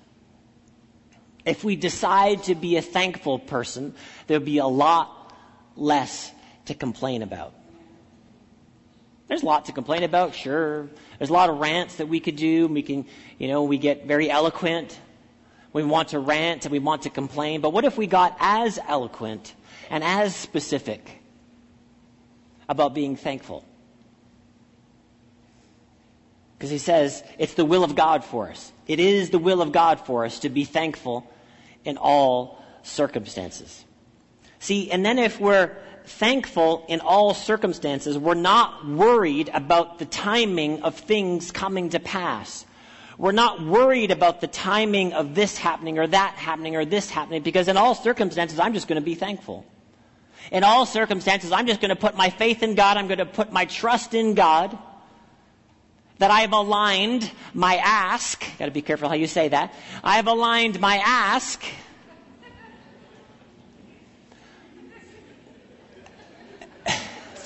[1.45, 3.95] If we decide to be a thankful person,
[4.27, 5.33] there'll be a lot
[5.77, 6.33] less
[6.67, 7.56] to complain about.
[9.29, 10.89] There's a lot to complain about, sure.
[11.19, 12.69] There's a lot of rants that we could do.
[12.69, 13.07] We can,
[13.39, 14.99] you know, we get very eloquent.
[15.73, 17.61] We want to rant and we want to complain.
[17.61, 19.55] But what if we got as eloquent
[19.91, 21.21] and as specific
[22.69, 23.65] about being thankful?
[26.57, 28.73] Because he says it's the will of God for us.
[28.87, 31.31] It is the will of God for us to be thankful
[31.85, 33.85] in all circumstances.
[34.61, 40.83] See, and then if we're thankful in all circumstances, we're not worried about the timing
[40.83, 42.65] of things coming to pass.
[43.19, 47.43] We're not worried about the timing of this happening or that happening or this happening
[47.43, 49.65] because in all circumstances, I'm just going to be thankful.
[50.53, 52.97] In all circumstances, I'm just going to put my faith in God.
[52.97, 54.77] I'm going to put my trust in God.
[56.19, 58.43] That I have aligned my ask.
[58.59, 59.75] Got to be careful how you say that.
[60.03, 61.63] I have aligned my ask.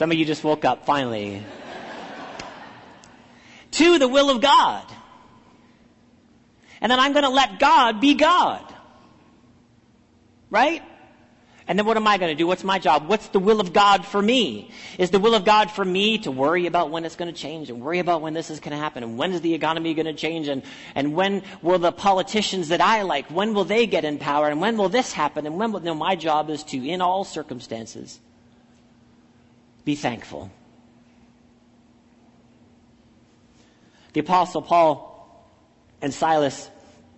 [0.01, 1.43] Some of you just woke up finally.
[3.73, 4.87] to the will of God.
[6.81, 8.65] And then I'm going to let God be God.
[10.49, 10.83] Right?
[11.69, 12.47] And then what am I going to do?
[12.47, 13.09] What's my job?
[13.09, 14.71] What's the will of God for me?
[14.97, 17.69] Is the will of God for me to worry about when it's going to change
[17.69, 20.07] and worry about when this is going to happen and when is the economy going
[20.07, 20.63] to change and,
[20.95, 24.63] and when will the politicians that I like, when will they get in power and
[24.63, 28.19] when will this happen and when will, no, my job is to, in all circumstances,
[29.85, 30.51] be thankful.
[34.13, 35.11] The apostle Paul
[36.03, 36.69] and Silas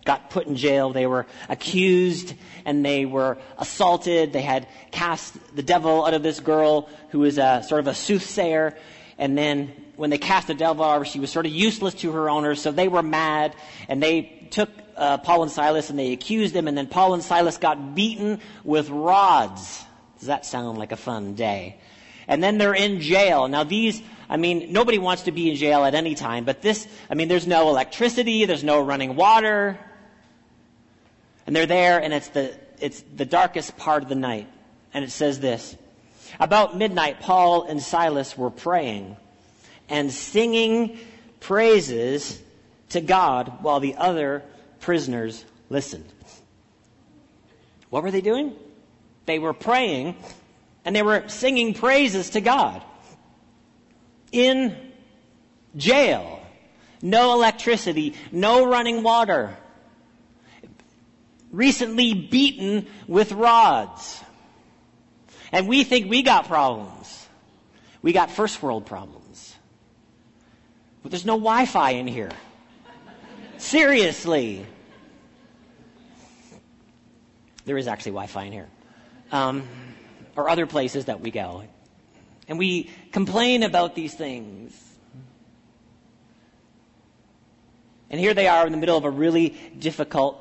[0.05, 0.93] got put in jail.
[0.93, 4.33] They were accused and they were assaulted.
[4.33, 7.95] They had cast the devil out of this girl who was a sort of a
[7.95, 8.77] soothsayer.
[9.19, 11.95] And then when they cast the devil out of her, she was sort of useless
[11.95, 12.61] to her owners.
[12.61, 13.55] So they were mad
[13.89, 16.69] and they took uh, Paul and Silas and they accused them.
[16.69, 19.85] And then Paul and Silas got beaten with rods.
[20.19, 21.79] Does that sound like a fun day?
[22.29, 23.49] And then they're in jail.
[23.49, 26.87] Now these, I mean, nobody wants to be in jail at any time, but this,
[27.11, 29.79] I mean, there's no electricity, there's no running water.
[31.47, 34.49] And they're there and it's the, it's the darkest part of the night.
[34.95, 35.77] And it says this.
[36.39, 39.17] About midnight, Paul and Silas were praying
[39.89, 40.99] and singing
[41.41, 42.41] praises
[42.91, 44.43] to God while the other
[44.81, 46.07] prisoners listened.
[47.91, 48.55] What were they doing?
[49.27, 50.17] They were praying
[50.85, 52.83] and they were singing praises to God.
[54.33, 54.77] In
[55.77, 56.41] jail.
[57.03, 59.57] No electricity, no running water.
[61.51, 64.23] Recently beaten with rods.
[65.51, 67.29] And we think we got problems.
[68.01, 69.55] We got first world problems.
[71.03, 72.31] But there's no Wi Fi in here.
[73.59, 74.65] Seriously.
[77.65, 78.69] There is actually Wi Fi in here.
[79.31, 79.63] Um,
[80.37, 81.65] or other places that we go.
[82.49, 84.79] And we complain about these things.
[88.11, 90.39] And here they are in the middle of a really difficult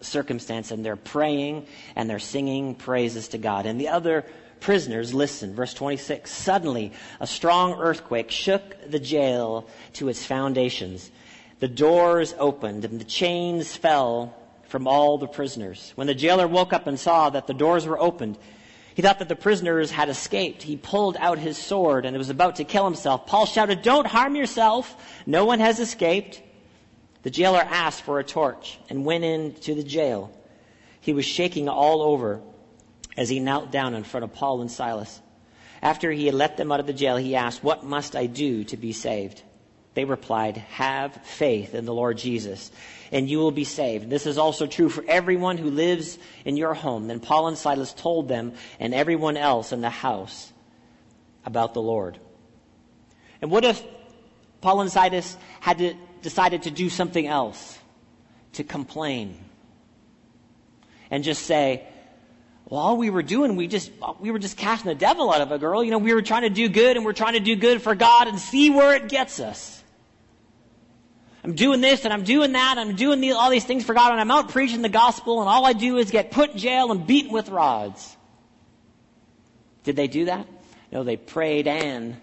[0.00, 3.66] circumstance, and they're praying and they're singing praises to God.
[3.66, 4.24] And the other
[4.60, 5.54] prisoners listen.
[5.54, 11.10] Verse 26 Suddenly, a strong earthquake shook the jail to its foundations.
[11.58, 14.34] The doors opened, and the chains fell
[14.68, 15.92] from all the prisoners.
[15.94, 18.38] When the jailer woke up and saw that the doors were opened,
[19.00, 20.62] he thought that the prisoners had escaped.
[20.62, 23.24] He pulled out his sword and was about to kill himself.
[23.24, 24.94] Paul shouted, Don't harm yourself.
[25.24, 26.42] No one has escaped.
[27.22, 30.30] The jailer asked for a torch and went into the jail.
[31.00, 32.42] He was shaking all over
[33.16, 35.22] as he knelt down in front of Paul and Silas.
[35.80, 38.64] After he had let them out of the jail, he asked, What must I do
[38.64, 39.42] to be saved?
[40.00, 42.72] They replied, Have faith in the Lord Jesus,
[43.12, 44.08] and you will be saved.
[44.08, 47.06] This is also true for everyone who lives in your home.
[47.06, 50.50] Then Paul and Silas told them and everyone else in the house
[51.44, 52.18] about the Lord.
[53.42, 53.82] And what if
[54.62, 55.92] Paul and Silas had to,
[56.22, 57.78] decided to do something else?
[58.54, 59.36] To complain.
[61.10, 61.84] and just say,
[62.64, 65.52] well, all we were doing, we just, we were just casting the devil out of
[65.52, 65.84] a girl.
[65.84, 67.94] You know, we were trying to do good and we're trying to do good for
[67.94, 69.79] God and see where it gets us.
[71.42, 72.76] I'm doing this and I'm doing that.
[72.78, 75.64] I'm doing all these things for God and I'm out preaching the gospel and all
[75.64, 78.16] I do is get put in jail and beaten with rods.
[79.84, 80.46] Did they do that?
[80.92, 82.16] No, they prayed and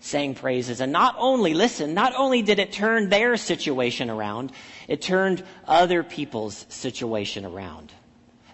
[0.00, 0.80] sang praises.
[0.80, 4.52] And not only, listen, not only did it turn their situation around,
[4.88, 7.92] it turned other people's situation around.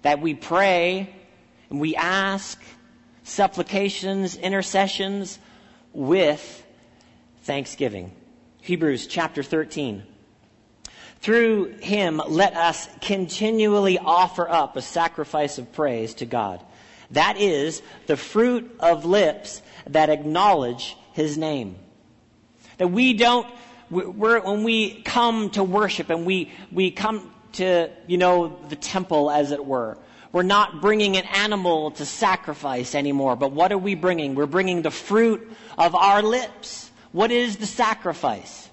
[0.02, 1.14] That we pray
[1.70, 2.60] and we ask
[3.24, 5.38] supplications, intercessions
[5.92, 6.66] with
[7.42, 8.12] thanksgiving.
[8.62, 10.02] Hebrews chapter 13.
[11.20, 16.60] Through him, let us continually offer up a sacrifice of praise to God.
[17.10, 21.76] That is the fruit of lips that acknowledge his name.
[22.78, 23.46] That we don't,
[23.90, 29.30] we're, when we come to worship and we, we come to, you know, the temple
[29.30, 29.98] as it were,
[30.32, 34.36] we're not bringing an animal to sacrifice anymore, but what are we bringing?
[34.36, 36.89] We're bringing the fruit of our lips.
[37.12, 38.68] What is the sacrifice?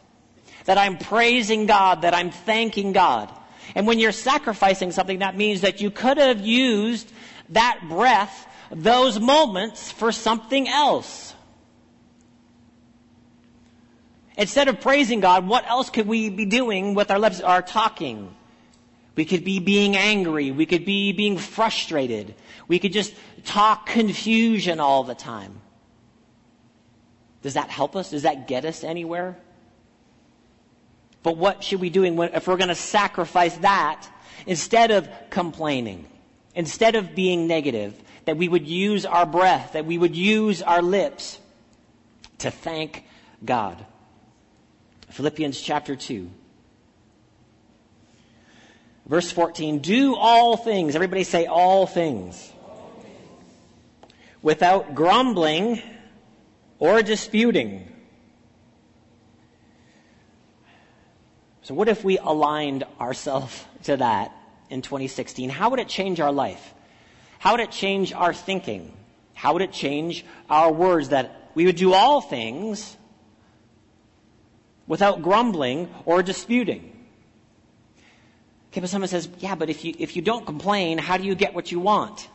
[0.66, 3.32] That I'm praising God, that I'm thanking God.
[3.76, 7.12] And when you're sacrificing something, that means that you could have used
[7.50, 11.34] that breath, those moments for something else.
[14.38, 17.42] Instead of praising God, what else could we be doing with our lips?
[17.42, 18.36] Our talking.
[19.16, 20.52] We could be being angry.
[20.52, 22.36] We could be being frustrated.
[22.68, 23.16] We could just
[23.46, 25.60] talk confusion all the time.
[27.48, 28.10] Does that help us?
[28.10, 29.38] Does that get us anywhere?
[31.24, 34.06] But what should we do if we're going to sacrifice that
[34.46, 36.06] instead of complaining,
[36.56, 40.82] instead of being negative, that we would use our breath, that we would use our
[40.82, 41.40] lips
[42.40, 43.06] to thank
[43.46, 43.86] God?
[45.12, 46.30] Philippians chapter 2.
[49.06, 50.96] Verse 14, do all things.
[50.96, 52.52] Everybody say all things.
[54.42, 55.82] Without grumbling
[56.80, 57.92] or disputing.
[61.64, 64.32] So, what if we aligned ourselves to that
[64.70, 65.50] in 2016?
[65.50, 66.74] How would it change our life?
[67.40, 68.94] How would it change our thinking?
[69.34, 72.98] How would it change our words that we would do all things
[74.88, 76.94] without grumbling or disputing?
[78.72, 81.36] Okay, but someone says, yeah, but if you, if you don't complain, how do you
[81.36, 82.28] get what you want?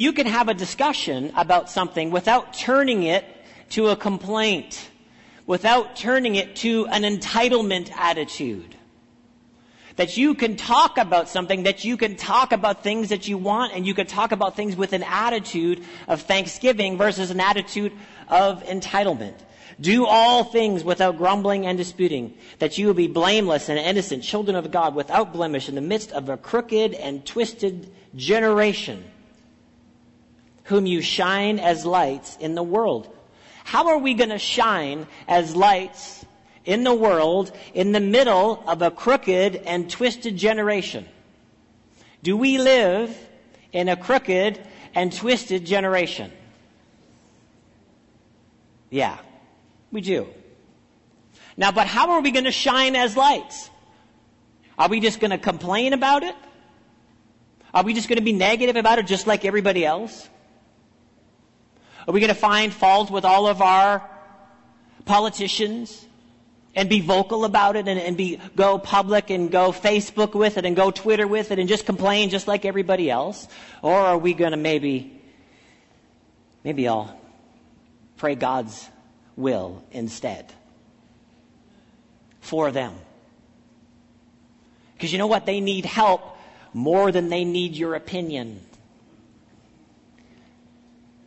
[0.00, 3.22] You can have a discussion about something without turning it
[3.72, 4.88] to a complaint,
[5.44, 8.74] without turning it to an entitlement attitude.
[9.96, 13.74] That you can talk about something, that you can talk about things that you want,
[13.74, 17.92] and you can talk about things with an attitude of thanksgiving versus an attitude
[18.26, 19.34] of entitlement.
[19.78, 24.56] Do all things without grumbling and disputing, that you will be blameless and innocent, children
[24.56, 29.04] of God, without blemish, in the midst of a crooked and twisted generation,
[30.70, 33.12] whom you shine as lights in the world.
[33.64, 36.24] How are we going to shine as lights
[36.64, 41.06] in the world in the middle of a crooked and twisted generation?
[42.22, 43.16] Do we live
[43.72, 44.60] in a crooked
[44.94, 46.30] and twisted generation?
[48.90, 49.18] Yeah.
[49.90, 50.28] We do.
[51.56, 53.68] Now, but how are we going to shine as lights?
[54.78, 56.36] Are we just going to complain about it?
[57.74, 60.28] Are we just going to be negative about it just like everybody else?
[62.10, 64.04] Are we going to find fault with all of our
[65.04, 66.04] politicians
[66.74, 70.64] and be vocal about it and, and be, go public and go Facebook with it
[70.66, 73.46] and go Twitter with it and just complain just like everybody else?
[73.80, 75.22] Or are we going to maybe,
[76.64, 77.16] maybe I'll
[78.16, 78.88] pray God's
[79.36, 80.52] will instead
[82.40, 82.92] for them.
[84.94, 85.46] Because you know what?
[85.46, 86.36] They need help
[86.74, 88.62] more than they need your opinion.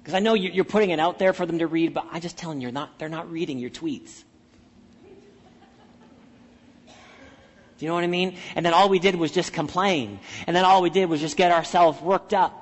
[0.04, 2.36] Because I know you're putting it out there for them to read, but I'm just
[2.36, 4.24] telling you, not, they're not reading your tweets.
[7.78, 8.36] Do you know what I mean?
[8.56, 10.20] And then all we did was just complain.
[10.46, 12.60] And then all we did was just get ourselves worked up.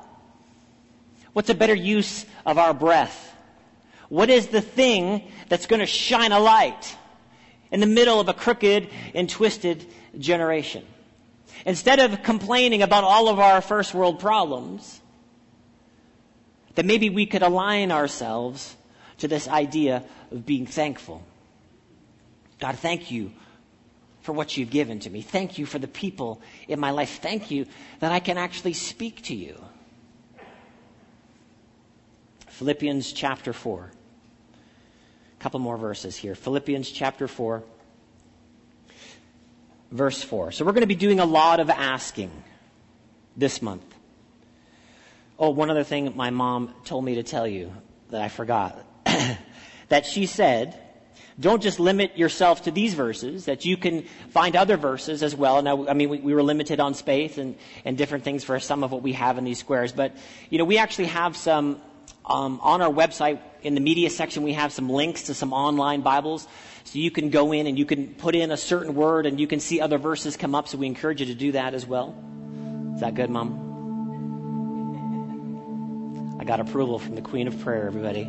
[1.33, 3.35] What's a better use of our breath?
[4.07, 6.95] What is the thing that's going to shine a light
[7.71, 9.83] in the middle of a crooked and twisted
[10.19, 10.85] generation?
[11.65, 15.00] Instead of complaining about all of our first world problems,
[16.75, 18.75] that maybe we could align ourselves
[19.19, 21.23] to this idea of being thankful.
[22.59, 23.31] God, thank you
[24.21, 25.21] for what you've given to me.
[25.21, 27.19] Thank you for the people in my life.
[27.21, 27.65] Thank you
[27.99, 29.59] that I can actually speak to you.
[32.47, 33.91] Philippians chapter 4
[35.39, 36.35] A couple more verses here.
[36.35, 37.63] Philippians chapter 4.
[39.91, 40.51] verse 4.
[40.51, 42.31] So we're going to be doing a lot of asking
[43.35, 43.83] this month.
[45.41, 47.73] Oh, one other thing my mom told me to tell you
[48.11, 48.85] that I forgot.
[49.89, 50.79] that she said,
[51.39, 55.63] don't just limit yourself to these verses, that you can find other verses as well.
[55.63, 58.83] Now, I mean, we, we, were limited on space and, and different things for some
[58.83, 60.15] of what we have in these squares, but,
[60.51, 61.81] you know, we actually have some,
[62.23, 66.01] um, on our website, in the media section, we have some links to some online
[66.01, 66.47] Bibles.
[66.83, 69.47] So you can go in and you can put in a certain word and you
[69.47, 70.67] can see other verses come up.
[70.67, 72.15] So we encourage you to do that as well.
[72.93, 73.70] Is that good, Mom?
[76.41, 78.23] I got approval from the Queen of Prayer, everybody.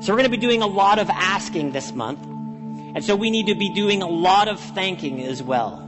[0.00, 2.24] So we're going to be doing a lot of asking this month.
[2.24, 5.86] And so we need to be doing a lot of thanking as well.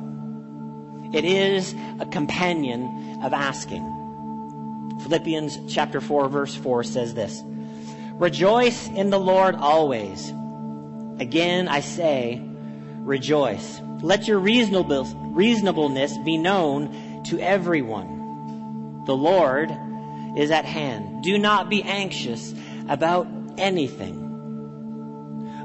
[1.15, 3.81] It is a companion of asking.
[5.05, 7.43] Philippians chapter 4 verse 4 says this.
[8.13, 10.29] Rejoice in the Lord always.
[11.19, 12.43] Again I say,
[12.99, 13.81] rejoice.
[14.03, 18.21] Let your reasonableness be known to everyone.
[19.05, 19.71] The Lord
[20.37, 21.23] is at hand.
[21.23, 22.55] Do not be anxious
[22.89, 23.27] about
[23.59, 24.19] anything,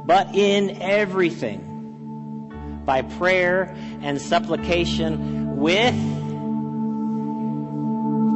[0.05, 5.95] but in everything, by prayer and supplication with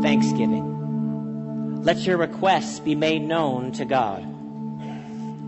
[0.03, 1.81] thanksgiving.
[1.83, 4.27] Let your requests be made known to God.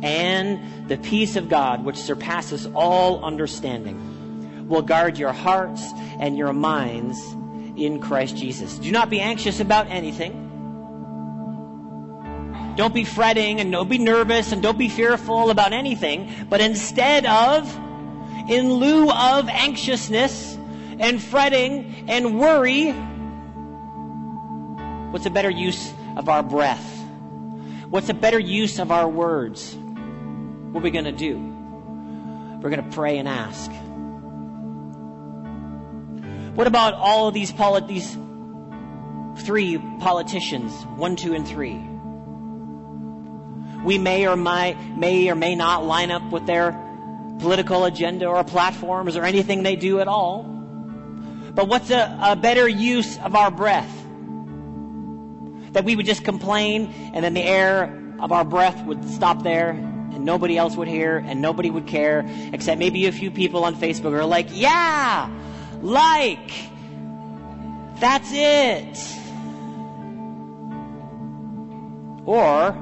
[0.03, 5.83] And the peace of God, which surpasses all understanding, will guard your hearts
[6.19, 7.19] and your minds
[7.75, 8.77] in Christ Jesus.
[8.77, 10.43] Do not be anxious about anything
[12.75, 17.25] don't be fretting and don't be nervous and don't be fearful about anything, but instead
[17.25, 17.71] of,
[18.49, 20.55] in lieu of anxiousness
[20.99, 22.91] and fretting and worry,
[25.11, 26.89] what's a better use of our breath?
[27.89, 29.75] What's a better use of our words?
[29.75, 31.37] What are we going to do?
[31.37, 33.69] We're going to pray and ask.
[36.55, 37.53] What about all of these,
[37.87, 38.17] these
[39.45, 41.81] three politicians, one, two, and three?
[43.83, 46.71] we may or may, may or may not line up with their
[47.39, 50.43] political agenda or platforms or anything they do at all.
[50.43, 53.91] But what's a, a better use of our breath?
[55.73, 59.71] That we would just complain and then the air of our breath would stop there
[59.71, 62.23] and nobody else would hear and nobody would care
[62.53, 65.29] except maybe a few people on Facebook are like, yeah,
[65.83, 66.51] like,
[67.99, 68.97] that's it.
[72.25, 72.75] Or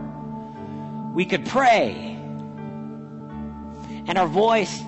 [1.14, 1.94] we could pray.
[4.08, 4.82] And our voice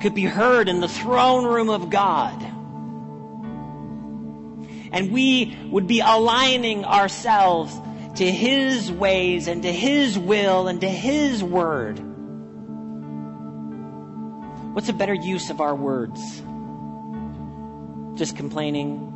[0.00, 2.42] could be heard in the throne room of God.
[4.92, 7.78] And we would be aligning ourselves
[8.16, 11.98] to His ways and to His will and to His word.
[14.74, 16.42] What's a better use of our words?
[18.16, 19.08] Just complaining?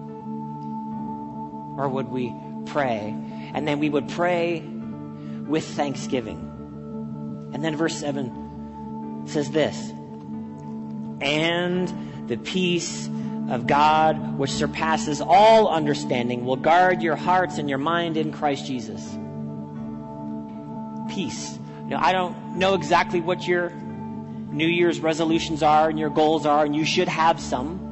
[1.78, 2.34] Or would we
[2.66, 3.14] pray?
[3.54, 7.50] And then we would pray with thanksgiving.
[7.52, 9.76] And then verse 7 says this
[11.20, 13.08] And the peace
[13.48, 18.66] of God, which surpasses all understanding, will guard your hearts and your mind in Christ
[18.66, 19.02] Jesus.
[21.14, 21.58] Peace.
[21.84, 26.64] Now, I don't know exactly what your New Year's resolutions are and your goals are,
[26.64, 27.85] and you should have some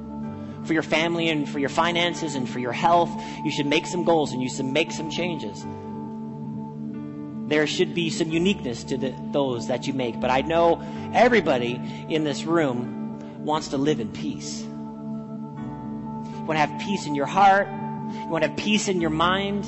[0.64, 3.10] for your family and for your finances and for your health.
[3.44, 5.64] You should make some goals and you should make some changes
[7.48, 10.20] there should be some uniqueness to the, those that you make.
[10.20, 14.62] But I know everybody in this room wants to live in peace.
[14.62, 14.70] You
[16.46, 17.68] want to have peace in your heart.
[17.68, 19.64] You want to have peace in your mind.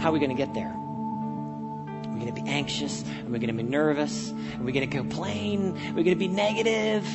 [0.00, 0.68] How are we going to get there?
[0.68, 3.04] Are we going to be anxious?
[3.04, 4.32] Are we going to be nervous?
[4.58, 5.70] Are we going to complain?
[5.70, 7.06] Are we going to be negative?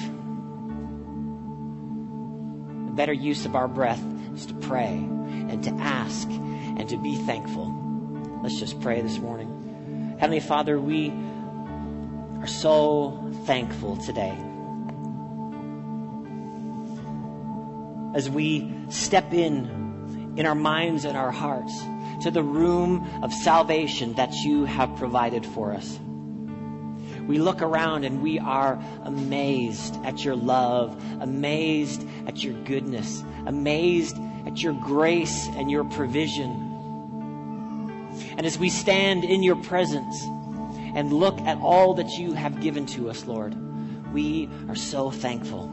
[2.97, 7.71] Better use of our breath is to pray and to ask and to be thankful.
[8.41, 10.17] Let's just pray this morning.
[10.19, 11.11] Heavenly Father, we
[12.41, 14.35] are so thankful today.
[18.15, 21.79] As we step in, in our minds and our hearts,
[22.23, 25.99] to the room of salvation that you have provided for us.
[27.27, 34.17] We look around and we are amazed at your love, amazed at your goodness, amazed
[34.45, 36.63] at your grace and your provision.
[38.37, 40.23] And as we stand in your presence
[40.95, 43.55] and look at all that you have given to us, Lord,
[44.13, 45.67] we are so thankful.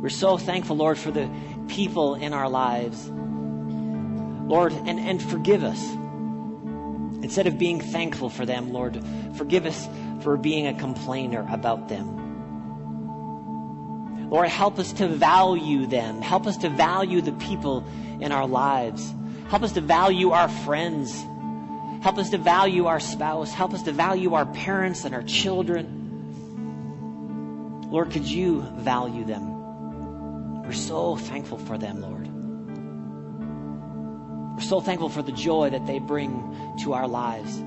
[0.00, 1.30] We're so thankful, Lord, for the
[1.68, 3.08] people in our lives.
[3.08, 5.80] Lord, and, and forgive us.
[7.22, 9.02] Instead of being thankful for them, Lord,
[9.36, 9.88] forgive us
[10.22, 12.22] for being a complainer about them.
[14.30, 16.22] Lord, help us to value them.
[16.22, 17.86] Help us to value the people
[18.20, 19.12] in our lives.
[19.48, 21.12] Help us to value our friends.
[22.02, 23.52] Help us to value our spouse.
[23.52, 25.98] Help us to value our parents and our children.
[27.90, 30.62] Lord, could you value them?
[30.62, 32.21] We're so thankful for them, Lord.
[34.54, 37.64] We're so thankful for the joy that they bring to our lives.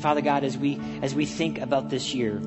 [0.00, 2.40] Father God, as we as we think about this year,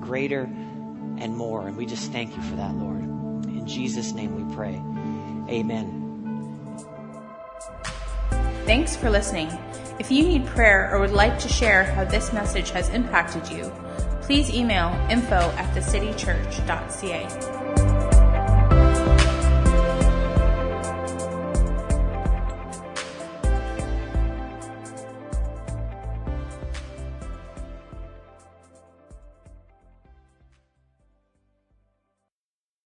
[0.00, 1.66] greater and more.
[1.66, 3.02] And we just thank you for that, Lord.
[3.02, 4.74] In Jesus' name we pray.
[5.48, 5.96] Amen.
[8.66, 9.50] Thanks for listening.
[9.98, 13.72] If you need prayer or would like to share how this message has impacted you,
[14.22, 17.59] please email info at thecitychurch.ca.